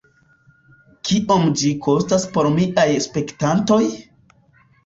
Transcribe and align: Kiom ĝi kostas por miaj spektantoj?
Kiom 1.09 1.45
ĝi 1.61 1.69
kostas 1.87 2.25
por 2.39 2.51
miaj 2.57 2.89
spektantoj? 3.07 3.83